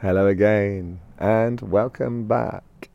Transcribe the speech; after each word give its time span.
Hello 0.00 0.28
again, 0.28 1.00
and 1.18 1.60
welcome 1.60 2.28
back. 2.28 2.88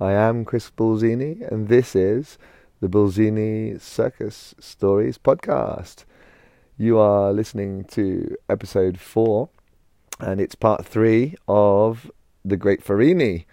I 0.00 0.10
am 0.10 0.44
Chris 0.44 0.72
Bulzini, 0.76 1.48
and 1.48 1.68
this 1.68 1.94
is 1.94 2.36
the 2.80 2.88
Bulzini 2.88 3.80
Circus 3.80 4.52
Stories 4.58 5.18
podcast. 5.18 6.04
You 6.76 6.98
are 6.98 7.32
listening 7.32 7.84
to 7.92 8.36
episode 8.48 8.98
four, 8.98 9.50
and 10.18 10.40
it's 10.40 10.56
part 10.56 10.84
three 10.84 11.36
of 11.46 12.10
The 12.44 12.56
Great 12.56 12.82
Farini. 12.84 13.44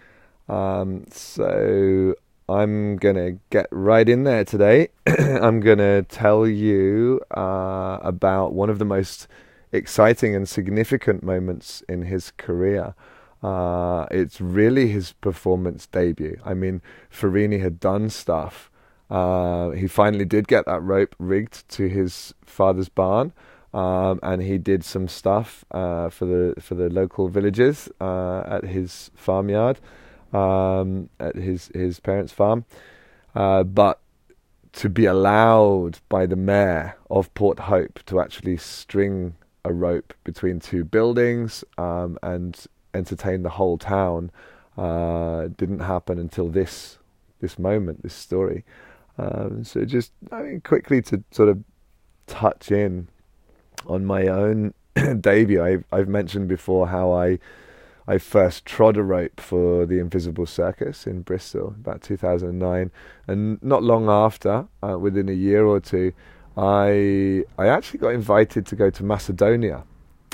Um, 0.48 1.04
so 1.12 2.16
I'm 2.48 2.96
going 2.96 3.14
to 3.14 3.38
get 3.50 3.68
right 3.70 4.08
in 4.08 4.24
there 4.24 4.44
today. 4.44 4.88
I'm 5.06 5.60
going 5.60 5.78
to 5.78 6.02
tell 6.08 6.44
you 6.44 7.20
uh, 7.36 8.00
about 8.02 8.52
one 8.52 8.68
of 8.68 8.80
the 8.80 8.84
most 8.84 9.28
exciting 9.72 10.34
and 10.34 10.48
significant 10.48 11.22
moments 11.22 11.82
in 11.88 12.02
his 12.02 12.32
career. 12.36 12.94
Uh, 13.42 14.06
it's 14.10 14.40
really 14.40 14.88
his 14.88 15.12
performance 15.12 15.86
debut. 15.86 16.38
I 16.44 16.54
mean, 16.54 16.82
Farini 17.10 17.60
had 17.60 17.80
done 17.80 18.10
stuff. 18.10 18.70
Uh, 19.08 19.70
he 19.70 19.86
finally 19.86 20.24
did 20.24 20.46
get 20.46 20.66
that 20.66 20.82
rope 20.82 21.16
rigged 21.18 21.68
to 21.70 21.88
his 21.88 22.34
father's 22.44 22.88
barn, 22.88 23.32
um, 23.72 24.20
and 24.22 24.42
he 24.42 24.58
did 24.58 24.84
some 24.84 25.08
stuff 25.08 25.64
uh, 25.70 26.10
for 26.10 26.26
the 26.26 26.60
for 26.60 26.74
the 26.74 26.88
local 26.88 27.28
villagers 27.28 27.88
uh, 28.00 28.42
at 28.46 28.64
his 28.64 29.10
farmyard, 29.14 29.80
um, 30.32 31.08
at 31.18 31.34
his 31.34 31.70
his 31.74 31.98
parents' 31.98 32.32
farm. 32.32 32.64
Uh, 33.34 33.64
but 33.64 34.00
to 34.72 34.88
be 34.88 35.06
allowed 35.06 35.98
by 36.08 36.26
the 36.26 36.36
mayor 36.36 36.96
of 37.10 37.32
Port 37.34 37.60
Hope 37.60 38.00
to 38.06 38.20
actually 38.20 38.56
string 38.56 39.34
a 39.64 39.72
rope 39.72 40.14
between 40.24 40.60
two 40.60 40.84
buildings 40.84 41.64
um, 41.78 42.18
and 42.22 42.66
entertain 42.94 43.42
the 43.42 43.50
whole 43.50 43.78
town 43.78 44.30
uh, 44.76 45.48
didn't 45.56 45.80
happen 45.80 46.18
until 46.18 46.48
this 46.48 46.98
this 47.40 47.58
moment, 47.58 48.02
this 48.02 48.14
story. 48.14 48.64
Um, 49.18 49.64
so 49.64 49.84
just 49.84 50.12
I 50.30 50.42
mean, 50.42 50.60
quickly 50.60 51.02
to 51.02 51.22
sort 51.30 51.48
of 51.48 51.62
touch 52.26 52.70
in 52.70 53.08
on 53.86 54.04
my 54.04 54.26
own 54.26 54.74
debut. 55.20 55.62
I've, 55.62 55.84
I've 55.92 56.08
mentioned 56.08 56.48
before 56.48 56.88
how 56.88 57.12
I 57.12 57.38
I 58.06 58.18
first 58.18 58.64
trod 58.64 58.96
a 58.96 59.04
rope 59.04 59.40
for 59.40 59.86
the 59.86 60.00
Invisible 60.00 60.46
Circus 60.46 61.06
in 61.06 61.22
Bristol 61.22 61.68
about 61.68 62.02
2009, 62.02 62.90
and 63.28 63.62
not 63.62 63.84
long 63.84 64.08
after, 64.08 64.66
uh, 64.82 64.98
within 64.98 65.28
a 65.28 65.32
year 65.32 65.64
or 65.64 65.78
two, 65.78 66.12
I 66.60 67.44
I 67.56 67.68
actually 67.68 68.00
got 68.00 68.10
invited 68.10 68.66
to 68.66 68.76
go 68.76 68.90
to 68.90 69.02
Macedonia. 69.02 69.84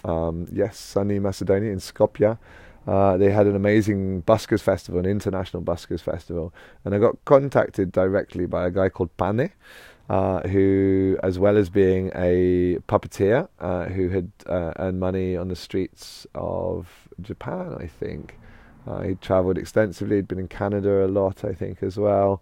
Um, 0.05 0.47
yes, 0.53 0.77
sunny 0.77 1.21
Macedonia 1.21 1.71
in 1.71 1.79
Skopje. 1.79 2.37
Uh, 2.87 3.17
they 3.17 3.31
had 3.31 3.47
an 3.47 3.55
amazing 3.57 4.23
buskers 4.23 4.61
festival, 4.61 5.01
an 5.01 5.07
international 5.07 5.63
buskers 5.63 6.01
festival, 6.01 6.53
and 6.85 6.95
I 6.95 6.99
got 6.99 7.25
contacted 7.25 7.93
directly 7.93 8.47
by 8.47 8.67
a 8.67 8.71
guy 8.71 8.89
called 8.89 9.17
Pane, 9.17 9.51
uh, 10.09 10.41
who, 10.49 11.19
as 11.23 11.39
well 11.39 11.57
as 11.57 11.69
being 11.69 12.13
a 12.15 12.79
puppeteer, 12.89 13.49
uh, 13.59 13.87
who 13.87 14.09
had 14.11 14.31
uh, 14.47 14.73
earned 14.79 15.01
money 15.01 15.37
on 15.37 15.49
the 15.49 15.57
streets 15.57 16.27
of 16.35 17.09
Japan, 17.21 17.77
I 17.79 17.87
think. 17.87 18.39
Uh, 18.87 19.03
he'd 19.03 19.21
travelled 19.21 19.59
extensively. 19.59 20.17
He'd 20.17 20.29
been 20.29 20.39
in 20.39 20.47
Canada 20.47 21.05
a 21.05 21.09
lot, 21.09 21.45
I 21.45 21.53
think, 21.55 21.83
as 21.83 21.97
well 21.97 22.41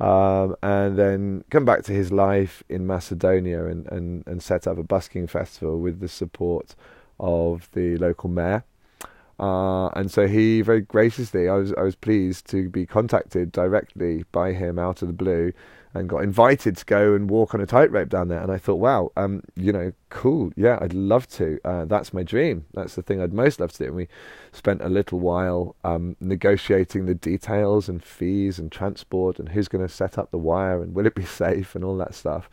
um, 0.00 0.56
and 0.62 0.98
then 0.98 1.44
come 1.50 1.64
back 1.64 1.82
to 1.84 1.92
his 1.92 2.10
life 2.10 2.62
in 2.68 2.86
Macedonia 2.86 3.66
and, 3.66 3.86
and, 3.92 4.26
and 4.26 4.42
set 4.42 4.66
up 4.66 4.78
a 4.78 4.82
busking 4.82 5.26
festival 5.26 5.78
with 5.78 6.00
the 6.00 6.08
support 6.08 6.74
of 7.20 7.68
the 7.72 7.96
local 7.98 8.28
mayor. 8.28 8.64
Uh, 9.38 9.88
and 9.88 10.10
so 10.10 10.26
he 10.26 10.60
very 10.60 10.80
graciously, 10.80 11.48
I 11.48 11.54
was 11.54 11.72
I 11.74 11.82
was 11.82 11.96
pleased 11.96 12.46
to 12.50 12.68
be 12.68 12.86
contacted 12.86 13.50
directly 13.50 14.24
by 14.30 14.52
him 14.52 14.78
out 14.78 15.02
of 15.02 15.08
the 15.08 15.14
blue 15.14 15.52
and 15.94 16.08
got 16.08 16.24
invited 16.24 16.76
to 16.76 16.84
go 16.84 17.14
and 17.14 17.30
walk 17.30 17.54
on 17.54 17.60
a 17.60 17.66
tightrope 17.66 18.08
down 18.08 18.26
there. 18.26 18.40
And 18.40 18.50
I 18.50 18.58
thought, 18.58 18.76
wow, 18.76 19.12
um, 19.16 19.42
you 19.54 19.70
know, 19.70 19.92
cool. 20.10 20.52
Yeah, 20.56 20.78
I'd 20.80 20.92
love 20.92 21.28
to. 21.28 21.60
Uh, 21.64 21.84
that's 21.84 22.12
my 22.12 22.24
dream. 22.24 22.66
That's 22.74 22.96
the 22.96 23.02
thing 23.02 23.22
I'd 23.22 23.32
most 23.32 23.60
love 23.60 23.72
to 23.72 23.78
do. 23.78 23.84
And 23.84 23.94
we 23.94 24.08
spent 24.50 24.82
a 24.82 24.88
little 24.88 25.20
while 25.20 25.76
um, 25.84 26.16
negotiating 26.20 27.06
the 27.06 27.14
details 27.14 27.88
and 27.88 28.02
fees 28.02 28.58
and 28.58 28.72
transport 28.72 29.38
and 29.38 29.50
who's 29.50 29.68
going 29.68 29.86
to 29.86 29.92
set 29.92 30.18
up 30.18 30.32
the 30.32 30.38
wire 30.38 30.82
and 30.82 30.94
will 30.94 31.06
it 31.06 31.14
be 31.14 31.24
safe 31.42 31.76
and 31.76 31.84
all 31.84 31.96
that 31.98 32.14
stuff. 32.14 32.50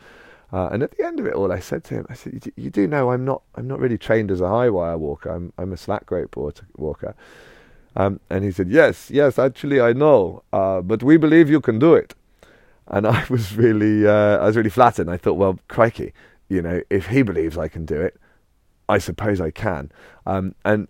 Uh, 0.52 0.68
and 0.70 0.82
at 0.82 0.96
the 0.96 1.04
end 1.04 1.18
of 1.18 1.26
it 1.26 1.32
all, 1.32 1.50
I 1.50 1.58
said 1.58 1.82
to 1.84 1.94
him, 1.94 2.06
I 2.10 2.14
said, 2.14 2.52
"You 2.56 2.68
do 2.68 2.86
know 2.86 3.10
I'm 3.10 3.24
not 3.24 3.42
I'm 3.54 3.66
not 3.66 3.80
really 3.80 3.96
trained 3.96 4.30
as 4.30 4.42
a 4.42 4.48
high 4.48 4.68
wire 4.68 4.98
walker. 4.98 5.30
I'm 5.30 5.50
I'm 5.56 5.72
a 5.72 5.78
slack 5.78 6.10
rope 6.10 6.36
walker." 6.76 7.14
Um, 7.96 8.20
and 8.28 8.44
he 8.44 8.52
said, 8.52 8.68
"Yes, 8.68 9.10
yes, 9.10 9.38
actually 9.38 9.80
I 9.80 9.94
know, 9.94 10.42
uh, 10.52 10.82
but 10.82 11.02
we 11.02 11.16
believe 11.16 11.48
you 11.48 11.62
can 11.62 11.78
do 11.78 11.94
it." 11.94 12.14
And 12.88 13.06
I 13.06 13.24
was 13.28 13.56
really, 13.56 14.06
uh, 14.06 14.38
I 14.38 14.46
was 14.46 14.56
really 14.56 14.70
flattered. 14.70 15.02
And 15.02 15.10
I 15.10 15.16
thought, 15.16 15.34
well, 15.34 15.58
crikey, 15.68 16.12
you 16.48 16.62
know, 16.62 16.80
if 16.90 17.06
he 17.06 17.22
believes 17.22 17.56
I 17.56 17.68
can 17.68 17.84
do 17.84 18.00
it, 18.00 18.18
I 18.88 18.98
suppose 18.98 19.40
I 19.40 19.50
can. 19.50 19.90
Um, 20.26 20.54
and 20.64 20.88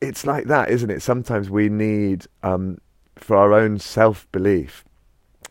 it's 0.00 0.26
like 0.26 0.46
that, 0.46 0.70
isn't 0.70 0.90
it? 0.90 1.02
Sometimes 1.02 1.50
we 1.50 1.68
need, 1.68 2.26
um, 2.42 2.78
for 3.16 3.36
our 3.36 3.52
own 3.52 3.78
self 3.78 4.30
belief, 4.32 4.84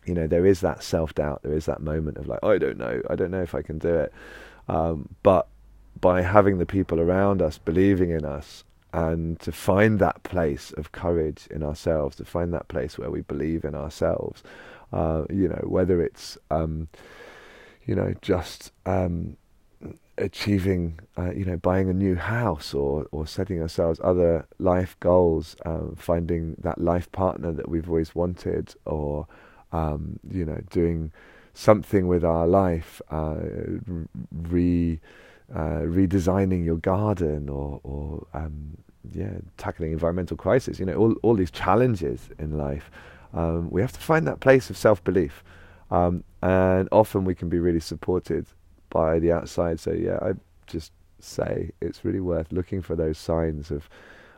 you 0.06 0.14
know, 0.14 0.26
there 0.26 0.46
is 0.46 0.60
that 0.60 0.82
self 0.82 1.14
doubt. 1.14 1.42
There 1.42 1.56
is 1.56 1.66
that 1.66 1.80
moment 1.80 2.18
of 2.18 2.26
like, 2.26 2.42
I 2.42 2.58
don't 2.58 2.78
know, 2.78 3.00
I 3.08 3.14
don't 3.14 3.30
know 3.30 3.42
if 3.42 3.54
I 3.54 3.62
can 3.62 3.78
do 3.78 3.94
it. 3.94 4.12
Um, 4.68 5.08
but 5.22 5.46
by 6.00 6.22
having 6.22 6.58
the 6.58 6.66
people 6.66 7.00
around 7.00 7.40
us 7.40 7.58
believing 7.58 8.10
in 8.10 8.24
us 8.24 8.64
and 8.92 9.40
to 9.40 9.52
find 9.52 9.98
that 9.98 10.22
place 10.22 10.72
of 10.76 10.92
courage 10.92 11.48
in 11.50 11.62
ourselves, 11.62 12.16
to 12.16 12.24
find 12.24 12.52
that 12.52 12.68
place 12.68 12.98
where 12.98 13.10
we 13.10 13.22
believe 13.22 13.64
in 13.64 13.74
ourselves, 13.74 14.42
uh, 14.94 15.24
you 15.28 15.48
know, 15.48 15.62
whether 15.64 16.00
it's 16.00 16.38
um, 16.50 16.88
you 17.84 17.94
know 17.94 18.14
just 18.22 18.72
um, 18.86 19.36
achieving, 20.18 21.00
uh, 21.18 21.32
you 21.32 21.44
know, 21.44 21.56
buying 21.56 21.88
a 21.90 21.92
new 21.92 22.14
house 22.14 22.72
or 22.72 23.06
or 23.10 23.26
setting 23.26 23.60
ourselves 23.60 24.00
other 24.02 24.46
life 24.58 24.96
goals, 25.00 25.56
um, 25.66 25.94
finding 25.96 26.56
that 26.62 26.80
life 26.80 27.10
partner 27.12 27.52
that 27.52 27.68
we've 27.68 27.88
always 27.88 28.14
wanted, 28.14 28.74
or 28.84 29.26
um, 29.72 30.18
you 30.30 30.44
know, 30.44 30.60
doing 30.70 31.12
something 31.54 32.06
with 32.06 32.24
our 32.24 32.46
life, 32.46 33.02
uh, 33.10 33.36
re 34.32 35.00
uh, 35.54 35.82
redesigning 35.82 36.64
your 36.64 36.76
garden, 36.76 37.48
or 37.48 37.80
or 37.82 38.26
um, 38.32 38.76
yeah, 39.12 39.38
tackling 39.56 39.92
environmental 39.92 40.36
crisis. 40.36 40.78
You 40.78 40.86
know, 40.86 40.94
all 40.94 41.14
all 41.22 41.34
these 41.34 41.50
challenges 41.50 42.28
in 42.38 42.56
life. 42.56 42.90
Um, 43.34 43.70
we 43.70 43.80
have 43.80 43.92
to 43.92 44.00
find 44.00 44.26
that 44.26 44.40
place 44.40 44.70
of 44.70 44.76
self 44.76 45.02
belief. 45.04 45.42
Um, 45.90 46.24
and 46.42 46.88
often 46.92 47.24
we 47.24 47.34
can 47.34 47.48
be 47.48 47.58
really 47.58 47.80
supported 47.80 48.46
by 48.90 49.18
the 49.18 49.32
outside. 49.32 49.80
So, 49.80 49.92
yeah, 49.92 50.18
I 50.22 50.32
just 50.66 50.92
say 51.20 51.70
it's 51.80 52.04
really 52.04 52.20
worth 52.20 52.52
looking 52.52 52.80
for 52.82 52.96
those 52.96 53.18
signs 53.18 53.70
of, 53.70 53.88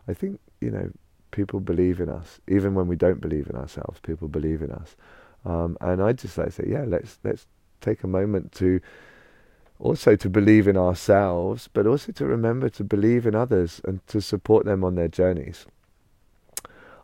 I 0.09 0.15
think, 0.15 0.41
you 0.61 0.71
know, 0.71 0.91
people 1.31 1.61
believe 1.61 2.01
in 2.01 2.09
us. 2.09 2.41
Even 2.49 2.75
when 2.75 2.89
we 2.89 2.97
don't 2.97 3.21
believe 3.21 3.49
in 3.49 3.57
ourselves, 3.57 4.01
people 4.01 4.29
believe 4.29 4.63
in 4.63 4.71
us. 4.73 4.97
Um, 5.45 5.77
and 5.81 6.03
I 6.03 6.13
just 6.13 6.37
like 6.39 6.49
to 6.49 6.53
say, 6.53 6.65
yeah, 6.69 6.85
let's, 6.87 7.19
let's 7.23 7.47
take 7.81 8.03
a 8.03 8.09
moment 8.09 8.53
to 8.53 8.81
also 9.79 10.17
to 10.17 10.31
believe 10.31 10.67
in 10.67 10.77
ourselves, 10.77 11.69
but 11.73 11.87
also 11.87 12.13
to 12.13 12.25
remember 12.25 12.69
to 12.71 12.85
believe 12.85 13.27
in 13.27 13.35
others 13.35 13.81
and 13.85 14.05
to 14.09 14.21
support 14.21 14.65
them 14.65 14.83
on 14.83 14.95
their 14.95 15.09
journeys. 15.09 15.67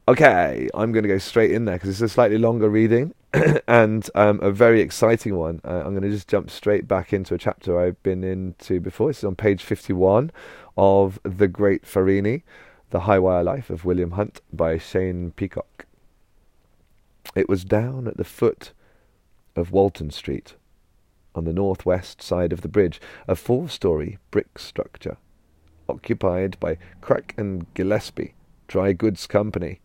Okay, 0.09 0.69
I'm 0.75 0.91
going 0.91 1.05
to 1.05 1.09
go 1.09 1.19
straight 1.19 1.53
in 1.53 1.65
there 1.65 1.77
because 1.77 1.91
it's 1.91 2.01
a 2.01 2.09
slightly 2.09 2.37
longer 2.37 2.69
reading 2.69 3.15
and 3.69 4.11
um, 4.17 4.41
a 4.41 4.51
very 4.51 4.81
exciting 4.81 5.37
one. 5.37 5.61
Uh, 5.65 5.85
I'm 5.85 5.93
going 5.93 6.03
to 6.03 6.11
just 6.11 6.27
jump 6.27 6.51
straight 6.51 6.89
back 6.89 7.13
into 7.13 7.35
a 7.35 7.39
chapter 7.39 7.79
I've 7.81 8.03
been 8.03 8.25
into 8.25 8.81
before. 8.81 9.11
It's 9.11 9.23
on 9.23 9.37
page 9.37 9.62
51 9.62 10.33
of 10.77 11.21
The 11.23 11.47
Great 11.47 11.85
Farini, 11.85 12.43
The 12.91 13.01
High 13.01 13.21
Wire 13.21 13.45
Life 13.45 13.71
of 13.71 13.85
William 13.85 14.12
Hunt 14.12 14.41
by 14.53 14.76
Shane 14.76 15.31
Peacock. 15.37 15.87
It 17.37 17.49
was 17.49 17.65
down 17.65 18.09
at 18.09 18.17
the 18.17 18.25
foot 18.25 18.73
of 19.55 19.71
Walton 19.71 20.11
Street, 20.11 20.56
on 21.32 21.44
the 21.44 21.53
northwest 21.53 22.21
side 22.21 22.53
of 22.53 22.62
the 22.62 22.69
bridge, 22.69 23.00
a 23.29 23.37
four 23.37 23.69
story 23.69 24.19
brick 24.32 24.59
structure 24.59 25.17
occupied 25.88 26.59
by 26.59 26.76
Crack 27.00 27.35
and 27.38 27.73
Gillespie 27.75 28.35
Dry 28.67 28.93
Goods 28.93 29.29
Company 29.29 29.79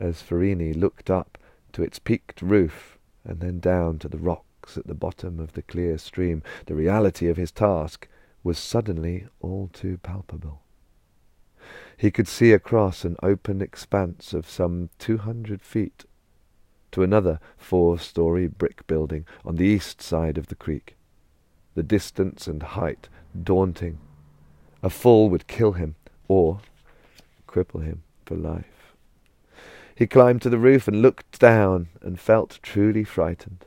as 0.00 0.22
Farini 0.22 0.74
looked 0.74 1.10
up 1.10 1.38
to 1.72 1.82
its 1.82 1.98
peaked 1.98 2.42
roof 2.42 2.98
and 3.24 3.40
then 3.40 3.60
down 3.60 3.98
to 3.98 4.08
the 4.08 4.18
rocks 4.18 4.76
at 4.76 4.86
the 4.86 4.94
bottom 4.94 5.38
of 5.38 5.52
the 5.52 5.62
clear 5.62 5.98
stream, 5.98 6.42
the 6.66 6.74
reality 6.74 7.28
of 7.28 7.36
his 7.36 7.50
task 7.50 8.08
was 8.42 8.58
suddenly 8.58 9.26
all 9.40 9.68
too 9.72 9.98
palpable. 9.98 10.62
He 11.96 12.10
could 12.10 12.28
see 12.28 12.52
across 12.52 13.04
an 13.04 13.16
open 13.22 13.60
expanse 13.60 14.32
of 14.32 14.48
some 14.48 14.90
two 14.98 15.18
hundred 15.18 15.62
feet 15.62 16.04
to 16.92 17.02
another 17.02 17.40
four-story 17.56 18.46
brick 18.46 18.86
building 18.86 19.26
on 19.44 19.56
the 19.56 19.66
east 19.66 20.00
side 20.00 20.38
of 20.38 20.46
the 20.46 20.54
creek. 20.54 20.96
The 21.74 21.82
distance 21.82 22.46
and 22.46 22.62
height 22.62 23.08
daunting. 23.42 23.98
A 24.82 24.88
fall 24.88 25.28
would 25.28 25.46
kill 25.48 25.72
him, 25.72 25.96
or 26.28 26.60
cripple 27.46 27.84
him 27.84 28.02
for 28.24 28.36
life. 28.36 28.77
He 29.98 30.06
climbed 30.06 30.42
to 30.42 30.48
the 30.48 30.60
roof 30.60 30.86
and 30.86 31.02
looked 31.02 31.40
down 31.40 31.88
and 32.02 32.20
felt 32.20 32.60
truly 32.62 33.02
frightened. 33.02 33.64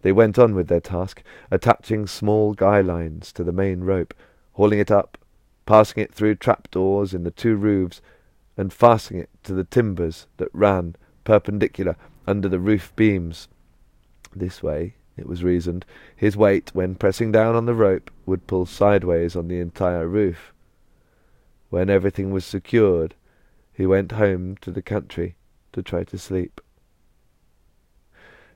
They 0.00 0.10
went 0.10 0.38
on 0.38 0.54
with 0.54 0.68
their 0.68 0.80
task, 0.80 1.22
attaching 1.50 2.06
small 2.06 2.54
guy 2.54 2.80
lines 2.80 3.30
to 3.34 3.44
the 3.44 3.52
main 3.52 3.82
rope, 3.82 4.14
hauling 4.54 4.78
it 4.78 4.90
up, 4.90 5.18
passing 5.66 6.02
it 6.02 6.14
through 6.14 6.36
trapdoors 6.36 7.12
in 7.12 7.24
the 7.24 7.30
two 7.30 7.56
roofs, 7.56 8.00
and 8.56 8.72
fastening 8.72 9.20
it 9.20 9.28
to 9.42 9.52
the 9.52 9.64
timbers 9.64 10.26
that 10.38 10.48
ran 10.54 10.96
perpendicular 11.24 11.96
under 12.26 12.48
the 12.48 12.58
roof 12.58 12.90
beams. 12.96 13.48
This 14.34 14.62
way, 14.62 14.94
it 15.18 15.26
was 15.26 15.44
reasoned, 15.44 15.84
his 16.16 16.38
weight, 16.38 16.70
when 16.72 16.94
pressing 16.94 17.32
down 17.32 17.54
on 17.54 17.66
the 17.66 17.74
rope, 17.74 18.10
would 18.24 18.46
pull 18.46 18.64
sideways 18.64 19.36
on 19.36 19.48
the 19.48 19.60
entire 19.60 20.08
roof. 20.08 20.54
When 21.68 21.90
everything 21.90 22.30
was 22.30 22.46
secured, 22.46 23.14
he 23.78 23.86
went 23.86 24.10
home 24.10 24.56
to 24.60 24.72
the 24.72 24.82
country 24.82 25.36
to 25.72 25.80
try 25.80 26.02
to 26.02 26.18
sleep. 26.18 26.60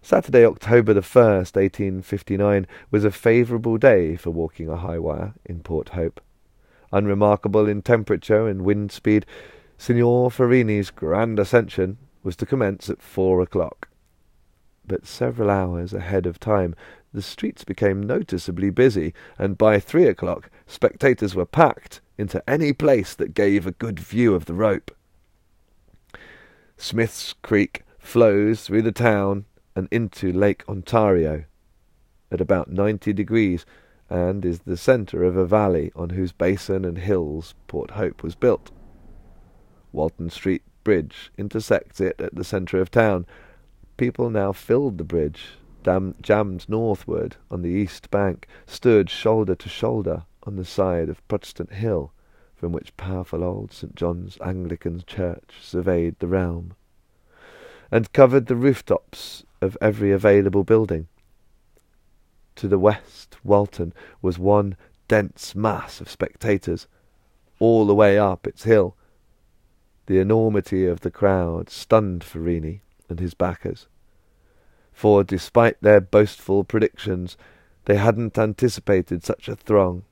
Saturday, 0.02 0.44
October 0.44 0.92
the 0.92 1.00
1st, 1.00 1.54
1859, 1.54 2.66
was 2.90 3.04
a 3.04 3.12
favourable 3.12 3.78
day 3.78 4.16
for 4.16 4.30
walking 4.30 4.68
a 4.68 4.78
high 4.78 4.98
wire 4.98 5.34
in 5.44 5.60
Port 5.60 5.90
Hope. 5.90 6.20
Unremarkable 6.92 7.68
in 7.68 7.82
temperature 7.82 8.48
and 8.48 8.62
wind 8.62 8.90
speed, 8.90 9.24
Signor 9.78 10.28
Farini's 10.32 10.90
grand 10.90 11.38
ascension 11.38 11.98
was 12.24 12.34
to 12.34 12.44
commence 12.44 12.90
at 12.90 13.00
four 13.00 13.40
o'clock. 13.40 13.90
But 14.84 15.06
several 15.06 15.50
hours 15.50 15.94
ahead 15.94 16.26
of 16.26 16.40
time, 16.40 16.74
the 17.14 17.22
streets 17.22 17.62
became 17.62 18.02
noticeably 18.02 18.70
busy, 18.70 19.14
and 19.38 19.56
by 19.56 19.78
three 19.78 20.08
o'clock 20.08 20.50
spectators 20.66 21.36
were 21.36 21.46
packed 21.46 22.00
into 22.18 22.42
any 22.50 22.72
place 22.72 23.14
that 23.14 23.34
gave 23.34 23.68
a 23.68 23.72
good 23.72 24.00
view 24.00 24.34
of 24.34 24.46
the 24.46 24.54
rope. 24.54 24.90
Smith's 26.82 27.32
Creek 27.42 27.84
flows 28.00 28.64
through 28.64 28.82
the 28.82 28.90
town 28.90 29.44
and 29.76 29.86
into 29.92 30.32
Lake 30.32 30.64
Ontario 30.68 31.44
at 32.28 32.40
about 32.40 32.72
90 32.72 33.12
degrees 33.12 33.64
and 34.10 34.44
is 34.44 34.62
the 34.62 34.76
centre 34.76 35.22
of 35.22 35.36
a 35.36 35.46
valley 35.46 35.92
on 35.94 36.10
whose 36.10 36.32
basin 36.32 36.84
and 36.84 36.98
hills 36.98 37.54
Port 37.68 37.92
Hope 37.92 38.24
was 38.24 38.34
built. 38.34 38.72
Walton 39.92 40.28
Street 40.28 40.64
Bridge 40.82 41.30
intersects 41.38 42.00
it 42.00 42.20
at 42.20 42.34
the 42.34 42.42
centre 42.42 42.80
of 42.80 42.90
town. 42.90 43.26
People 43.96 44.28
now 44.28 44.50
filled 44.50 44.98
the 44.98 45.04
bridge, 45.04 45.50
dam- 45.84 46.16
jammed 46.20 46.68
northward 46.68 47.36
on 47.48 47.62
the 47.62 47.70
east 47.70 48.10
bank, 48.10 48.48
stood 48.66 49.08
shoulder 49.08 49.54
to 49.54 49.68
shoulder 49.68 50.24
on 50.42 50.56
the 50.56 50.64
side 50.64 51.08
of 51.08 51.26
Protestant 51.28 51.74
Hill, 51.74 52.12
from 52.62 52.70
which 52.70 52.96
powerful 52.96 53.42
old 53.42 53.72
St. 53.72 53.96
John's 53.96 54.38
Anglican 54.40 55.02
Church 55.04 55.54
surveyed 55.60 56.16
the 56.20 56.28
realm, 56.28 56.76
and 57.90 58.12
covered 58.12 58.46
the 58.46 58.54
rooftops 58.54 59.42
of 59.60 59.76
every 59.80 60.12
available 60.12 60.62
building. 60.62 61.08
To 62.54 62.68
the 62.68 62.78
west, 62.78 63.36
Walton 63.42 63.92
was 64.22 64.38
one 64.38 64.76
dense 65.08 65.56
mass 65.56 66.00
of 66.00 66.08
spectators, 66.08 66.86
all 67.58 67.84
the 67.84 67.96
way 67.96 68.16
up 68.16 68.46
its 68.46 68.62
hill. 68.62 68.94
The 70.06 70.20
enormity 70.20 70.86
of 70.86 71.00
the 71.00 71.10
crowd 71.10 71.68
stunned 71.68 72.22
Farini 72.22 72.82
and 73.08 73.18
his 73.18 73.34
backers, 73.34 73.88
for 74.92 75.24
despite 75.24 75.82
their 75.82 76.00
boastful 76.00 76.62
predictions, 76.62 77.36
they 77.86 77.96
hadn't 77.96 78.38
anticipated 78.38 79.24
such 79.24 79.48
a 79.48 79.56
throng. 79.56 80.04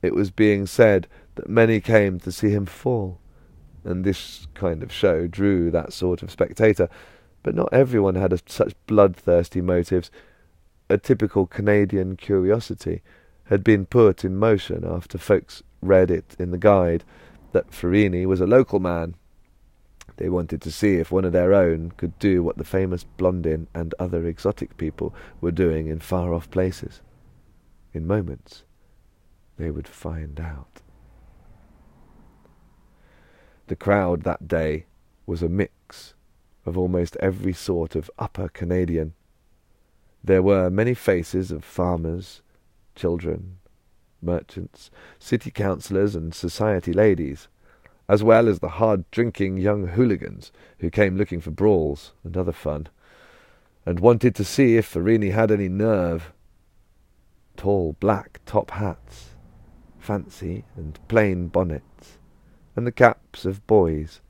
It 0.00 0.14
was 0.14 0.30
being 0.30 0.66
said 0.66 1.08
that 1.36 1.48
many 1.48 1.80
came 1.80 2.18
to 2.20 2.32
see 2.32 2.50
him 2.50 2.66
fall, 2.66 3.20
and 3.84 4.04
this 4.04 4.48
kind 4.54 4.82
of 4.82 4.92
show 4.92 5.26
drew 5.26 5.70
that 5.70 5.92
sort 5.92 6.22
of 6.22 6.30
spectator, 6.30 6.88
but 7.42 7.54
not 7.54 7.72
everyone 7.72 8.16
had 8.16 8.32
a, 8.32 8.40
such 8.46 8.74
bloodthirsty 8.86 9.60
motives. 9.60 10.10
A 10.90 10.98
typical 10.98 11.46
Canadian 11.46 12.16
curiosity 12.16 13.02
had 13.44 13.62
been 13.62 13.86
put 13.86 14.24
in 14.24 14.36
motion 14.36 14.84
after 14.84 15.18
folks 15.18 15.62
read 15.80 16.10
it 16.10 16.34
in 16.38 16.50
the 16.50 16.58
guide 16.58 17.04
that 17.52 17.70
Farini 17.70 18.26
was 18.26 18.40
a 18.40 18.46
local 18.46 18.80
man. 18.80 19.14
They 20.16 20.28
wanted 20.28 20.62
to 20.62 20.72
see 20.72 20.96
if 20.96 21.12
one 21.12 21.24
of 21.24 21.32
their 21.32 21.52
own 21.52 21.92
could 21.96 22.18
do 22.18 22.42
what 22.42 22.56
the 22.56 22.64
famous 22.64 23.04
Blondin 23.04 23.68
and 23.74 23.94
other 23.98 24.26
exotic 24.26 24.76
people 24.76 25.14
were 25.40 25.52
doing 25.52 25.88
in 25.88 26.00
far 26.00 26.32
off 26.34 26.50
places. 26.50 27.02
In 27.92 28.06
moments, 28.06 28.64
they 29.58 29.70
would 29.70 29.88
find 29.88 30.40
out. 30.40 30.82
The 33.68 33.76
crowd 33.76 34.22
that 34.22 34.46
day 34.46 34.86
was 35.26 35.42
a 35.42 35.48
mix 35.48 36.14
of 36.64 36.78
almost 36.78 37.16
every 37.16 37.52
sort 37.52 37.96
of 37.96 38.10
upper 38.18 38.48
Canadian. 38.48 39.14
There 40.22 40.42
were 40.42 40.70
many 40.70 40.94
faces 40.94 41.50
of 41.50 41.64
farmers, 41.64 42.42
children, 42.94 43.58
merchants, 44.22 44.90
city 45.18 45.50
councillors, 45.50 46.14
and 46.14 46.34
society 46.34 46.92
ladies, 46.92 47.48
as 48.08 48.22
well 48.22 48.48
as 48.48 48.60
the 48.60 48.68
hard 48.68 49.08
drinking 49.10 49.56
young 49.56 49.88
hooligans 49.88 50.52
who 50.78 50.90
came 50.90 51.16
looking 51.16 51.40
for 51.40 51.50
brawls 51.50 52.12
and 52.22 52.36
other 52.36 52.52
fun, 52.52 52.88
and 53.84 54.00
wanted 54.00 54.34
to 54.34 54.44
see 54.44 54.76
if 54.76 54.92
Farini 54.92 55.32
had 55.32 55.50
any 55.50 55.68
nerve. 55.68 56.32
Tall 57.56 57.96
black 57.98 58.40
top 58.46 58.72
hats, 58.72 59.30
fancy 59.98 60.64
and 60.76 60.98
plain 61.08 61.48
bonnets, 61.48 62.18
and 62.76 62.86
the 62.86 62.92
caps 62.92 63.44
of 63.44 63.66
boys 63.66 64.20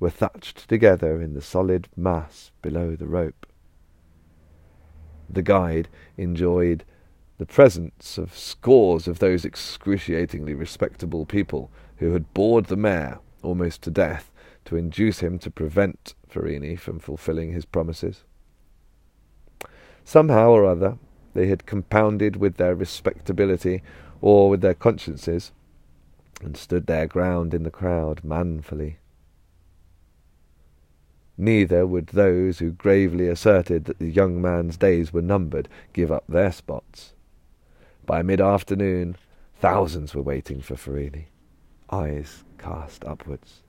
were 0.00 0.10
thatched 0.10 0.68
together 0.68 1.20
in 1.20 1.34
the 1.34 1.42
solid 1.42 1.88
mass 1.96 2.50
below 2.62 2.96
the 2.96 3.06
rope. 3.06 3.46
The 5.30 5.42
guide 5.42 5.88
enjoyed 6.16 6.84
the 7.38 7.46
presence 7.46 8.18
of 8.18 8.36
scores 8.36 9.06
of 9.06 9.18
those 9.18 9.44
excruciatingly 9.44 10.54
respectable 10.54 11.26
people 11.26 11.70
who 11.98 12.12
had 12.12 12.32
bored 12.34 12.66
the 12.66 12.76
mayor 12.76 13.18
almost 13.42 13.82
to 13.82 13.90
death 13.90 14.32
to 14.64 14.76
induce 14.76 15.20
him 15.20 15.38
to 15.40 15.50
prevent 15.50 16.14
Farini 16.28 16.78
from 16.78 16.98
fulfilling 16.98 17.52
his 17.52 17.64
promises. 17.64 18.24
Somehow 20.04 20.50
or 20.50 20.64
other, 20.66 20.98
they 21.34 21.48
had 21.48 21.66
compounded 21.66 22.36
with 22.36 22.56
their 22.56 22.74
respectability 22.74 23.82
or 24.20 24.50
with 24.50 24.60
their 24.60 24.74
consciences, 24.74 25.52
and 26.40 26.56
stood 26.56 26.86
their 26.86 27.06
ground 27.06 27.54
in 27.54 27.62
the 27.62 27.70
crowd 27.70 28.22
manfully. 28.24 28.98
Neither 31.38 31.86
would 31.86 32.08
those 32.08 32.58
who 32.58 32.72
gravely 32.72 33.28
asserted 33.28 33.86
that 33.86 33.98
the 33.98 34.10
young 34.10 34.40
man's 34.40 34.76
days 34.76 35.12
were 35.12 35.22
numbered 35.22 35.68
give 35.92 36.12
up 36.12 36.24
their 36.28 36.52
spots. 36.52 37.14
By 38.04 38.22
mid 38.22 38.40
afternoon, 38.40 39.16
thousands 39.58 40.14
were 40.14 40.22
waiting 40.22 40.60
for 40.60 40.74
Farini, 40.74 41.26
eyes 41.90 42.44
cast 42.58 43.04
upwards. 43.04 43.62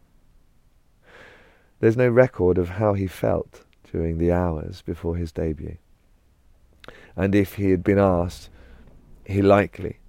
There's 1.80 1.98
no 1.98 2.10
record 2.10 2.58
of 2.58 2.70
how 2.70 2.94
he 2.94 3.08
felt 3.08 3.64
during 3.92 4.18
the 4.18 4.32
hours 4.32 4.82
before 4.82 5.16
his 5.16 5.32
debut. 5.32 5.78
And 7.16 7.36
if 7.36 7.56
he 7.56 7.72
had 7.72 7.84
been 7.84 8.00
asked, 8.00 8.50
he 9.26 9.42
likely 9.42 10.00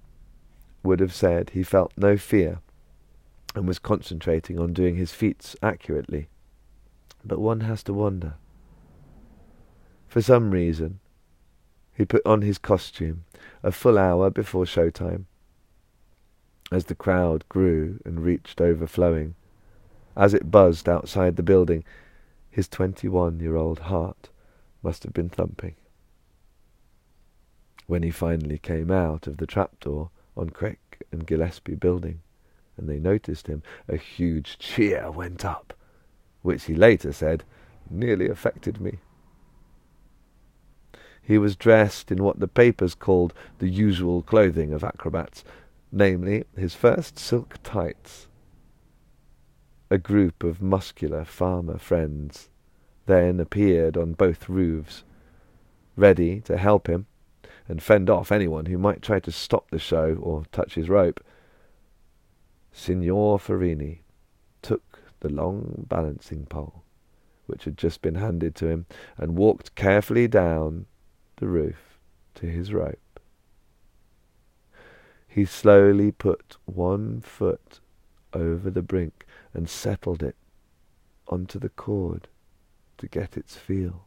would 0.85 0.99
have 0.99 1.13
said 1.13 1.49
he 1.49 1.63
felt 1.63 1.91
no 1.97 2.15
fear 2.15 2.59
and 3.53 3.67
was 3.67 3.79
concentrating 3.79 4.59
on 4.59 4.73
doing 4.73 4.95
his 4.95 5.11
feats 5.11 5.55
accurately 5.61 6.29
but 7.25 7.39
one 7.39 7.61
has 7.61 7.83
to 7.83 7.93
wonder. 7.93 8.35
For 10.07 10.21
some 10.21 10.51
reason, 10.51 10.99
he 11.93 12.05
put 12.05 12.25
on 12.25 12.41
his 12.41 12.57
costume 12.57 13.25
a 13.63 13.71
full 13.71 13.97
hour 13.97 14.29
before 14.29 14.65
showtime. 14.65 15.25
As 16.71 16.85
the 16.85 16.95
crowd 16.95 17.47
grew 17.49 17.99
and 18.05 18.23
reached 18.23 18.61
overflowing, 18.61 19.35
as 20.15 20.33
it 20.33 20.51
buzzed 20.51 20.87
outside 20.87 21.35
the 21.35 21.43
building, 21.43 21.83
his 22.49 22.67
twenty-one-year-old 22.67 23.79
heart 23.79 24.29
must 24.81 25.03
have 25.03 25.13
been 25.13 25.29
thumping. 25.29 25.75
When 27.87 28.03
he 28.03 28.11
finally 28.11 28.57
came 28.57 28.91
out 28.91 29.27
of 29.27 29.37
the 29.37 29.47
trapdoor 29.47 30.09
on 30.37 30.49
Crick 30.49 31.05
and 31.11 31.25
Gillespie 31.25 31.75
building, 31.75 32.21
and 32.77 32.89
they 32.89 32.99
noticed 32.99 33.47
him, 33.47 33.63
a 33.87 33.97
huge 33.97 34.57
cheer 34.59 35.09
went 35.11 35.45
up 35.45 35.73
which 36.45 36.65
he 36.65 36.75
later 36.75 37.11
said 37.11 37.43
nearly 37.89 38.29
affected 38.29 38.79
me. 38.79 38.99
He 41.23 41.39
was 41.39 41.55
dressed 41.55 42.11
in 42.11 42.23
what 42.23 42.39
the 42.39 42.47
papers 42.47 42.93
called 42.93 43.33
the 43.57 43.67
usual 43.67 44.21
clothing 44.21 44.71
of 44.71 44.83
acrobats, 44.83 45.43
namely 45.91 46.43
his 46.55 46.75
first 46.75 47.17
silk 47.17 47.57
tights. 47.63 48.27
A 49.89 49.97
group 49.97 50.43
of 50.43 50.61
muscular 50.61 51.25
farmer 51.25 51.79
friends 51.79 52.49
then 53.07 53.39
appeared 53.39 53.97
on 53.97 54.13
both 54.13 54.47
roofs, 54.47 55.03
ready 55.95 56.41
to 56.41 56.57
help 56.57 56.87
him 56.87 57.07
and 57.67 57.81
fend 57.81 58.09
off 58.09 58.31
anyone 58.31 58.67
who 58.67 58.77
might 58.77 59.01
try 59.01 59.19
to 59.19 59.31
stop 59.31 59.69
the 59.69 59.79
show 59.79 60.15
or 60.21 60.45
touch 60.51 60.75
his 60.75 60.89
rope. 60.89 61.23
Signor 62.71 63.39
Farini 63.39 63.99
took 64.61 64.99
the 65.21 65.29
long 65.29 65.85
balancing 65.89 66.45
pole, 66.45 66.83
which 67.45 67.63
had 67.63 67.77
just 67.77 68.01
been 68.01 68.15
handed 68.15 68.53
to 68.55 68.67
him, 68.67 68.85
and 69.17 69.37
walked 69.37 69.75
carefully 69.75 70.27
down 70.27 70.85
the 71.37 71.47
roof 71.47 71.97
to 72.35 72.45
his 72.45 72.73
rope. 72.73 73.19
He 75.27 75.45
slowly 75.45 76.11
put 76.11 76.57
one 76.65 77.21
foot 77.21 77.79
over 78.33 78.69
the 78.69 78.81
brink 78.81 79.25
and 79.53 79.69
settled 79.69 80.21
it 80.21 80.35
onto 81.27 81.59
the 81.59 81.69
cord 81.69 82.27
to 82.97 83.07
get 83.07 83.35
its 83.35 83.55
feel. 83.55 84.05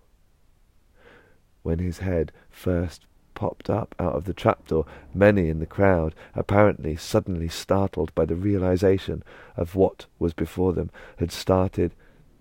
When 1.63 1.79
his 1.81 1.99
head 1.99 2.33
first 2.49 3.07
popped 3.39 3.71
up 3.71 3.95
out 4.01 4.17
of 4.17 4.25
the 4.25 4.35
trapdoor, 4.35 4.85
many 5.15 5.49
in 5.49 5.61
the 5.61 5.65
crowd, 5.65 6.13
apparently 6.35 6.97
suddenly 6.97 7.47
startled 7.47 8.13
by 8.13 8.25
the 8.25 8.35
realization 8.35 9.23
of 9.57 9.77
what 9.77 10.07
was 10.19 10.35
before 10.35 10.73
them, 10.73 10.91
had 11.19 11.31
started 11.31 11.95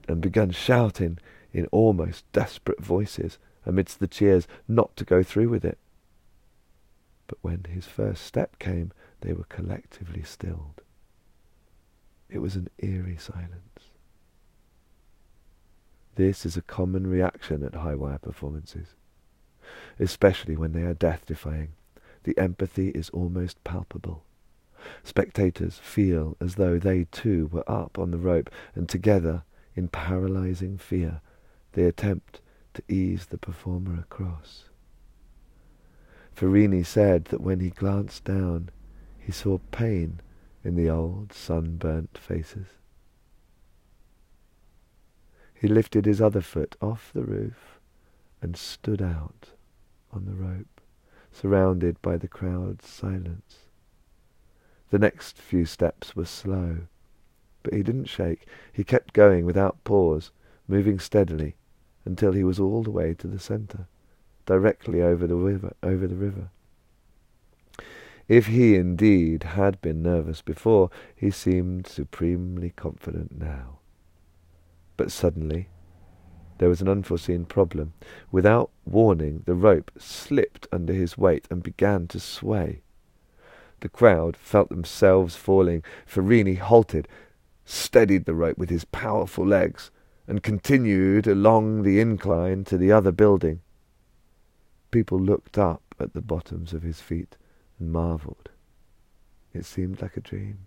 and 0.07 0.21
begun 0.21 0.49
shouting 0.49 1.19
in 1.53 1.67
almost 1.67 2.25
desperate 2.31 2.81
voices 2.83 3.37
amidst 3.63 3.99
the 3.99 4.07
cheers 4.07 4.47
not 4.67 4.95
to 4.95 5.05
go 5.05 5.21
through 5.21 5.49
with 5.49 5.63
it. 5.63 5.77
But 7.27 7.37
when 7.43 7.65
his 7.69 7.85
first 7.85 8.25
step 8.25 8.57
came, 8.57 8.91
they 9.21 9.33
were 9.33 9.45
collectively 9.49 10.23
stilled. 10.23 10.81
It 12.27 12.39
was 12.39 12.55
an 12.55 12.69
eerie 12.79 13.17
silence. 13.17 13.91
This 16.15 16.43
is 16.43 16.57
a 16.57 16.63
common 16.63 17.05
reaction 17.05 17.63
at 17.63 17.75
high 17.75 17.93
wire 17.93 18.17
performances, 18.17 18.95
especially 19.99 20.55
when 20.55 20.73
they 20.73 20.83
are 20.83 20.93
death 20.93 21.25
defying. 21.25 21.69
The 22.23 22.37
empathy 22.37 22.89
is 22.89 23.09
almost 23.11 23.63
palpable. 23.63 24.23
Spectators 25.03 25.79
feel 25.79 26.37
as 26.39 26.55
though 26.55 26.77
they 26.77 27.05
too 27.05 27.47
were 27.51 27.69
up 27.69 27.97
on 27.97 28.11
the 28.11 28.17
rope, 28.17 28.49
and 28.75 28.87
together, 28.87 29.43
in 29.75 29.87
paralyzing 29.87 30.77
fear, 30.77 31.21
they 31.73 31.83
attempt 31.83 32.41
to 32.73 32.83
ease 32.87 33.27
the 33.27 33.37
performer 33.37 33.99
across. 33.99 34.65
Farini 36.35 36.85
said 36.85 37.25
that 37.25 37.41
when 37.41 37.59
he 37.59 37.69
glanced 37.69 38.23
down, 38.23 38.69
he 39.19 39.31
saw 39.31 39.57
pain 39.71 40.19
in 40.63 40.75
the 40.75 40.89
old 40.89 41.33
sunburnt 41.33 42.17
faces. 42.17 42.67
He 45.53 45.67
lifted 45.67 46.05
his 46.05 46.21
other 46.21 46.41
foot 46.41 46.75
off 46.81 47.11
the 47.13 47.23
roof 47.23 47.79
and 48.41 48.55
stood 48.55 49.01
out 49.01 49.51
on 50.17 50.25
the 50.25 50.33
rope, 50.33 50.81
surrounded 51.31 52.01
by 52.01 52.17
the 52.17 52.27
crowd's 52.27 52.89
silence. 52.89 53.59
The 54.89 54.97
next 54.97 55.37
few 55.37 55.65
steps 55.65 56.15
were 56.15 56.25
slow, 56.25 56.87
but 57.61 57.73
he 57.73 57.83
didn't 57.83 58.05
shake. 58.05 58.47
He 58.73 58.83
kept 58.83 59.13
going 59.13 59.45
without 59.45 59.83
pause, 59.83 60.31
moving 60.67 60.97
steadily 60.97 61.55
until 62.03 62.31
he 62.31 62.43
was 62.43 62.59
all 62.59 62.81
the 62.81 62.91
way 62.91 63.13
to 63.13 63.27
the 63.27 63.37
centre, 63.37 63.85
directly 64.47 65.03
over 65.03 65.27
the 65.27 65.35
river. 65.35 65.75
Over 65.83 66.07
the 66.07 66.15
river. 66.15 66.49
If 68.27 68.47
he 68.47 68.75
indeed 68.75 69.43
had 69.43 69.79
been 69.81 70.01
nervous 70.01 70.41
before, 70.41 70.89
he 71.15 71.29
seemed 71.29 71.85
supremely 71.85 72.71
confident 72.71 73.39
now. 73.39 73.79
But 74.97 75.11
suddenly 75.11 75.69
there 76.59 76.69
was 76.69 76.81
an 76.81 76.87
unforeseen 76.87 77.45
problem. 77.45 77.93
Without 78.31 78.69
warning, 78.85 79.43
the 79.45 79.55
rope 79.55 79.91
slipped 79.97 80.67
under 80.71 80.93
his 80.93 81.17
weight 81.17 81.47
and 81.49 81.61
began 81.63 82.07
to 82.07 82.19
sway. 82.19 82.81
The 83.81 83.89
crowd 83.89 84.35
felt 84.35 84.69
themselves 84.69 85.35
falling. 85.35 85.83
Farini 86.05 86.57
halted, 86.57 87.07
steadied 87.65 88.25
the 88.25 88.33
rope 88.33 88.57
with 88.57 88.69
his 88.69 88.85
powerful 88.85 89.45
legs, 89.45 89.91
and 90.27 90.43
continued 90.43 91.27
along 91.27 91.83
the 91.83 91.99
incline 91.99 92.63
to 92.65 92.77
the 92.77 92.91
other 92.91 93.11
building. 93.11 93.61
People 94.91 95.19
looked 95.19 95.57
up 95.57 95.83
at 95.99 96.13
the 96.13 96.21
bottoms 96.21 96.73
of 96.73 96.81
his 96.81 97.01
feet 97.01 97.37
and 97.79 97.91
marvelled. 97.91 98.49
It 99.53 99.65
seemed 99.65 100.01
like 100.01 100.17
a 100.17 100.21
dream. 100.21 100.65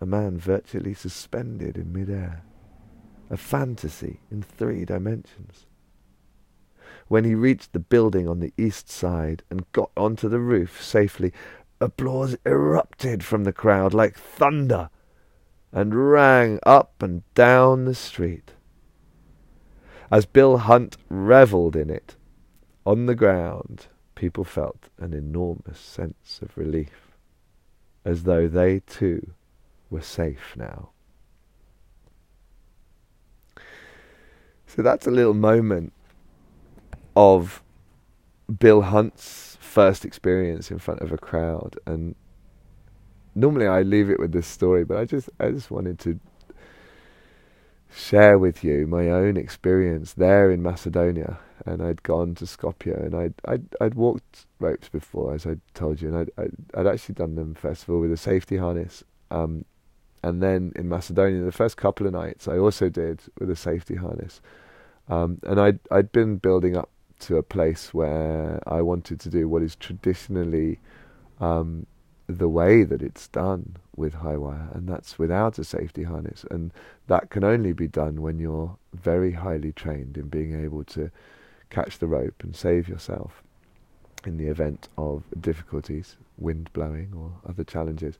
A 0.00 0.06
man 0.06 0.38
virtually 0.38 0.94
suspended 0.94 1.76
in 1.76 1.92
mid-air 1.92 2.42
a 3.30 3.36
fantasy 3.36 4.20
in 4.30 4.42
three 4.42 4.84
dimensions. 4.84 5.66
When 7.08 7.24
he 7.24 7.34
reached 7.34 7.72
the 7.72 7.78
building 7.78 8.28
on 8.28 8.40
the 8.40 8.52
east 8.58 8.90
side 8.90 9.42
and 9.50 9.70
got 9.72 9.90
onto 9.96 10.28
the 10.28 10.40
roof 10.40 10.82
safely, 10.82 11.32
applause 11.80 12.36
erupted 12.44 13.24
from 13.24 13.44
the 13.44 13.52
crowd 13.52 13.94
like 13.94 14.18
thunder 14.18 14.90
and 15.72 16.12
rang 16.12 16.58
up 16.64 17.02
and 17.02 17.22
down 17.34 17.84
the 17.84 17.94
street. 17.94 18.52
As 20.10 20.26
Bill 20.26 20.58
Hunt 20.58 20.96
revelled 21.08 21.76
in 21.76 21.90
it, 21.90 22.16
on 22.86 23.06
the 23.06 23.14
ground, 23.14 23.86
people 24.14 24.44
felt 24.44 24.88
an 24.98 25.12
enormous 25.12 25.78
sense 25.78 26.40
of 26.40 26.56
relief, 26.56 27.16
as 28.04 28.22
though 28.22 28.48
they 28.48 28.80
too 28.80 29.34
were 29.90 30.00
safe 30.00 30.54
now. 30.56 30.90
So 34.68 34.82
that's 34.82 35.06
a 35.06 35.10
little 35.10 35.34
moment 35.34 35.92
of 37.16 37.62
Bill 38.60 38.82
Hunt's 38.82 39.56
first 39.60 40.04
experience 40.04 40.70
in 40.70 40.78
front 40.78 41.00
of 41.00 41.10
a 41.10 41.18
crowd, 41.18 41.76
and 41.84 42.14
normally 43.34 43.66
I 43.66 43.82
leave 43.82 44.10
it 44.10 44.20
with 44.20 44.32
this 44.32 44.46
story, 44.46 44.84
but 44.84 44.98
I 44.98 45.04
just 45.04 45.30
I 45.40 45.50
just 45.50 45.70
wanted 45.70 45.98
to 46.00 46.20
share 47.90 48.38
with 48.38 48.62
you 48.62 48.86
my 48.86 49.08
own 49.08 49.36
experience 49.36 50.12
there 50.12 50.50
in 50.50 50.62
Macedonia. 50.62 51.38
And 51.66 51.82
I'd 51.82 52.02
gone 52.02 52.34
to 52.36 52.44
Skopje, 52.44 52.94
and 53.04 53.14
I'd 53.14 53.34
I'd, 53.46 53.66
I'd 53.80 53.94
walked 53.94 54.46
ropes 54.60 54.88
before, 54.88 55.34
as 55.34 55.46
I 55.46 55.56
told 55.74 56.00
you, 56.00 56.08
and 56.08 56.16
I'd, 56.18 56.30
I'd, 56.38 56.52
I'd 56.74 56.86
actually 56.86 57.16
done 57.16 57.34
them 57.34 57.54
first 57.54 57.82
of 57.82 57.90
all 57.90 58.00
with 58.00 58.12
a 58.12 58.16
safety 58.16 58.58
harness. 58.58 59.02
Um, 59.30 59.64
and 60.22 60.42
then 60.42 60.72
in 60.76 60.88
Macedonia, 60.88 61.42
the 61.42 61.52
first 61.52 61.76
couple 61.76 62.06
of 62.06 62.12
nights, 62.12 62.48
I 62.48 62.58
also 62.58 62.88
did 62.88 63.20
with 63.38 63.50
a 63.50 63.56
safety 63.56 63.94
harness. 63.94 64.40
Um, 65.08 65.40
and 65.44 65.60
I'd 65.60 65.78
I'd 65.90 66.12
been 66.12 66.36
building 66.36 66.76
up 66.76 66.90
to 67.20 67.36
a 67.36 67.42
place 67.42 67.92
where 67.92 68.60
I 68.66 68.82
wanted 68.82 69.20
to 69.20 69.30
do 69.30 69.48
what 69.48 69.62
is 69.62 69.76
traditionally 69.76 70.78
um, 71.40 71.86
the 72.28 72.48
way 72.48 72.84
that 72.84 73.02
it's 73.02 73.28
done 73.28 73.76
with 73.96 74.14
high 74.14 74.36
wire, 74.36 74.68
and 74.74 74.88
that's 74.88 75.18
without 75.18 75.58
a 75.58 75.64
safety 75.64 76.04
harness. 76.04 76.44
And 76.50 76.72
that 77.06 77.30
can 77.30 77.42
only 77.42 77.72
be 77.72 77.88
done 77.88 78.22
when 78.22 78.38
you're 78.38 78.76
very 78.92 79.32
highly 79.32 79.72
trained 79.72 80.16
in 80.16 80.28
being 80.28 80.62
able 80.62 80.84
to 80.84 81.10
catch 81.70 81.98
the 81.98 82.06
rope 82.06 82.42
and 82.42 82.54
save 82.54 82.88
yourself 82.88 83.42
in 84.24 84.36
the 84.36 84.46
event 84.46 84.88
of 84.98 85.22
difficulties, 85.40 86.16
wind 86.36 86.70
blowing 86.72 87.12
or 87.16 87.32
other 87.48 87.64
challenges. 87.64 88.18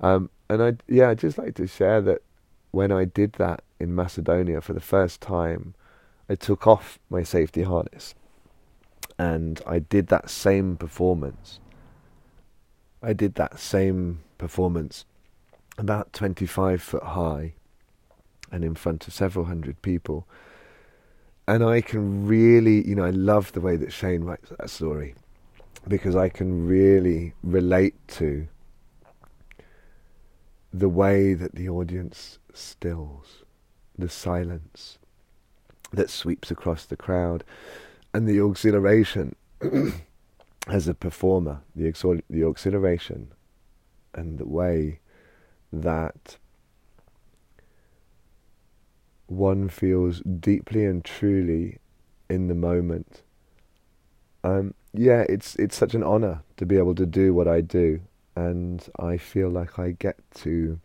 Um, 0.00 0.30
and 0.48 0.62
I, 0.62 0.72
yeah, 0.88 1.10
I'd 1.10 1.18
just 1.18 1.38
like 1.38 1.54
to 1.56 1.66
share 1.66 2.00
that 2.02 2.22
when 2.70 2.90
I 2.92 3.04
did 3.04 3.34
that 3.34 3.62
in 3.78 3.94
Macedonia 3.94 4.60
for 4.60 4.72
the 4.72 4.80
first 4.80 5.20
time, 5.20 5.74
I 6.28 6.34
took 6.34 6.66
off 6.66 6.98
my 7.08 7.22
safety 7.22 7.62
harness 7.62 8.14
and 9.18 9.60
I 9.66 9.80
did 9.80 10.06
that 10.06 10.30
same 10.30 10.76
performance. 10.76 11.60
I 13.02 13.12
did 13.12 13.34
that 13.34 13.58
same 13.58 14.20
performance 14.38 15.04
about 15.76 16.12
25 16.12 16.80
foot 16.80 17.02
high 17.02 17.54
and 18.50 18.64
in 18.64 18.74
front 18.74 19.06
of 19.06 19.14
several 19.14 19.46
hundred 19.46 19.82
people. 19.82 20.26
And 21.46 21.64
I 21.64 21.80
can 21.80 22.26
really, 22.26 22.86
you 22.86 22.94
know, 22.94 23.04
I 23.04 23.10
love 23.10 23.52
the 23.52 23.60
way 23.60 23.76
that 23.76 23.92
Shane 23.92 24.22
writes 24.22 24.50
that 24.56 24.70
story 24.70 25.14
because 25.88 26.14
I 26.14 26.28
can 26.28 26.66
really 26.66 27.34
relate 27.42 27.94
to 28.08 28.46
the 30.72 30.88
way 30.88 31.34
that 31.34 31.54
the 31.54 31.68
audience 31.68 32.38
stills, 32.52 33.44
the 33.98 34.08
silence 34.08 34.98
that 35.92 36.10
sweeps 36.10 36.50
across 36.50 36.84
the 36.84 36.96
crowd, 36.96 37.44
and 38.14 38.28
the 38.28 38.44
exhilaration 38.44 39.34
as 40.68 40.88
a 40.88 40.94
performer, 40.94 41.60
the, 41.74 41.90
exor- 41.90 42.22
the 42.30 42.46
exhilaration 42.48 43.32
and 44.14 44.38
the 44.38 44.46
way 44.46 45.00
that 45.72 46.36
one 49.26 49.68
feels 49.68 50.20
deeply 50.20 50.84
and 50.84 51.04
truly 51.04 51.78
in 52.28 52.48
the 52.48 52.54
moment. 52.54 53.22
Um, 54.42 54.74
yeah, 54.92 55.24
it's 55.28 55.54
it's 55.56 55.76
such 55.76 55.94
an 55.94 56.02
honor 56.02 56.42
to 56.56 56.66
be 56.66 56.76
able 56.76 56.94
to 56.96 57.06
do 57.06 57.32
what 57.32 57.46
I 57.46 57.60
do, 57.60 58.00
and 58.48 58.88
I 58.98 59.18
feel 59.18 59.50
like 59.50 59.78
I 59.78 59.90
get 59.90 60.18
to 60.36 60.80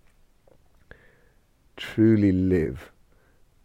truly 1.77 2.31
live 2.31 2.91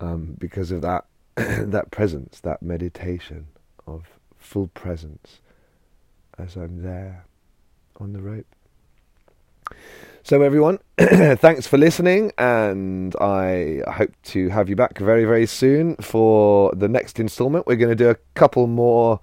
um, 0.00 0.36
because 0.38 0.70
of 0.70 0.82
that 0.82 1.06
that 1.34 1.90
presence, 1.90 2.40
that 2.40 2.62
meditation 2.62 3.46
of 3.86 4.04
full 4.38 4.68
presence 4.68 5.40
as 6.38 6.56
I'm 6.56 6.82
there 6.82 7.24
on 7.98 8.12
the 8.12 8.20
rope. 8.20 8.46
So, 10.22 10.42
everyone, 10.42 10.78
thanks 10.98 11.66
for 11.66 11.78
listening, 11.78 12.32
and 12.38 13.16
I 13.20 13.82
hope 13.90 14.12
to 14.24 14.50
have 14.50 14.68
you 14.68 14.76
back 14.76 14.98
very, 14.98 15.24
very 15.24 15.46
soon 15.46 15.96
for 15.96 16.72
the 16.76 16.88
next 16.88 17.18
instalment. 17.18 17.66
We're 17.66 17.76
going 17.76 17.96
to 17.96 18.04
do 18.04 18.10
a 18.10 18.16
couple 18.34 18.66
more 18.66 19.20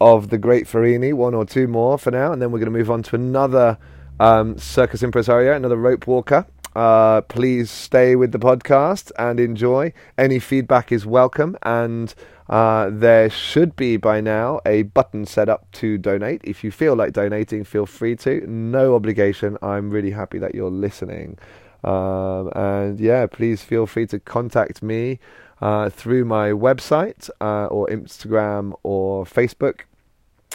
of 0.00 0.30
the 0.30 0.38
Great 0.38 0.66
Farini, 0.66 1.14
one 1.14 1.32
or 1.32 1.44
two 1.44 1.68
more 1.68 1.96
for 1.96 2.10
now, 2.10 2.32
and 2.32 2.42
then 2.42 2.50
we're 2.50 2.58
going 2.58 2.72
to 2.72 2.78
move 2.78 2.90
on 2.90 3.02
to 3.04 3.14
another 3.16 3.78
um, 4.20 4.58
circus 4.58 5.02
impresario, 5.02 5.54
another 5.54 5.76
rope 5.76 6.06
walker. 6.06 6.46
Uh, 6.74 7.20
please 7.22 7.70
stay 7.70 8.16
with 8.16 8.32
the 8.32 8.38
podcast 8.38 9.12
and 9.18 9.38
enjoy. 9.38 9.92
Any 10.16 10.38
feedback 10.38 10.90
is 10.90 11.04
welcome, 11.04 11.56
and 11.62 12.14
uh, 12.48 12.88
there 12.90 13.28
should 13.28 13.76
be 13.76 13.96
by 13.96 14.20
now 14.20 14.60
a 14.64 14.82
button 14.82 15.26
set 15.26 15.48
up 15.48 15.70
to 15.72 15.98
donate. 15.98 16.40
If 16.44 16.64
you 16.64 16.70
feel 16.70 16.94
like 16.94 17.12
donating, 17.12 17.64
feel 17.64 17.86
free 17.86 18.16
to. 18.16 18.46
No 18.46 18.94
obligation. 18.94 19.58
I'm 19.62 19.90
really 19.90 20.12
happy 20.12 20.38
that 20.38 20.54
you're 20.54 20.70
listening. 20.70 21.38
Um, 21.84 22.50
and 22.54 23.00
yeah, 23.00 23.26
please 23.26 23.62
feel 23.62 23.86
free 23.86 24.06
to 24.06 24.18
contact 24.18 24.82
me 24.82 25.18
uh, 25.60 25.90
through 25.90 26.24
my 26.24 26.50
website 26.50 27.28
uh, 27.40 27.66
or 27.66 27.86
Instagram 27.88 28.74
or 28.82 29.24
Facebook 29.24 29.80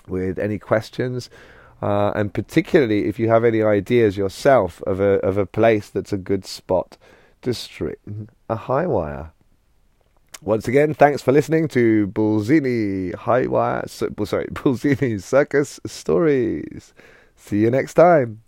with 0.08 0.40
any 0.40 0.58
questions. 0.58 1.30
Uh, 1.82 2.12
and 2.16 2.34
particularly 2.34 3.06
if 3.06 3.20
you 3.20 3.30
have 3.30 3.44
any 3.44 3.62
ideas 3.62 4.18
yourself 4.18 4.82
of 4.84 5.00
a 5.00 5.20
of 5.20 5.38
a 5.38 5.46
place 5.46 5.90
that's 5.90 6.12
a 6.12 6.18
good 6.18 6.44
spot 6.46 6.98
to 7.42 7.54
string 7.54 8.30
a 8.50 8.56
high 8.56 8.88
wire. 8.88 9.32
Once 10.42 10.68
again, 10.68 10.94
thanks 10.94 11.22
for 11.22 11.32
listening 11.32 11.68
to 11.68 12.08
Bulzini 12.08 13.14
High 13.16 13.48
Wire. 13.48 13.88
Sorry, 13.88 14.14
Bulzini 14.52 15.22
Circus 15.22 15.80
Stories. 15.86 16.94
See 17.36 17.62
you 17.62 17.72
next 17.72 17.96
time. 17.96 18.42